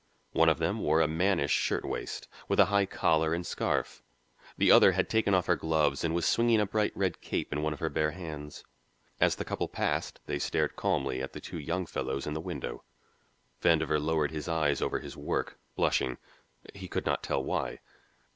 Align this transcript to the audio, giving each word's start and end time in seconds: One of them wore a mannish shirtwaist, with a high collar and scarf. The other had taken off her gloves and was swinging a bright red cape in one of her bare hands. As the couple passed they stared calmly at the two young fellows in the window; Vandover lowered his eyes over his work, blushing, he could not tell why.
One 0.31 0.49
of 0.49 0.57
them 0.57 0.79
wore 0.79 0.99
a 0.99 1.07
mannish 1.07 1.51
shirtwaist, 1.51 2.27
with 2.47 2.59
a 2.59 2.65
high 2.73 2.87
collar 2.87 3.35
and 3.35 3.45
scarf. 3.45 4.01
The 4.57 4.71
other 4.71 4.93
had 4.93 5.07
taken 5.07 5.35
off 5.35 5.45
her 5.45 5.55
gloves 5.55 6.03
and 6.03 6.15
was 6.15 6.25
swinging 6.25 6.59
a 6.59 6.65
bright 6.65 6.91
red 6.95 7.21
cape 7.21 7.53
in 7.53 7.61
one 7.61 7.71
of 7.71 7.81
her 7.81 7.89
bare 7.89 8.09
hands. 8.09 8.63
As 9.19 9.35
the 9.35 9.45
couple 9.45 9.67
passed 9.67 10.19
they 10.25 10.39
stared 10.39 10.75
calmly 10.75 11.21
at 11.21 11.33
the 11.33 11.39
two 11.39 11.59
young 11.59 11.85
fellows 11.85 12.25
in 12.25 12.33
the 12.33 12.41
window; 12.41 12.83
Vandover 13.61 14.01
lowered 14.01 14.31
his 14.31 14.47
eyes 14.47 14.81
over 14.81 14.97
his 15.01 15.15
work, 15.15 15.59
blushing, 15.75 16.17
he 16.73 16.87
could 16.87 17.05
not 17.05 17.21
tell 17.21 17.43
why. 17.43 17.77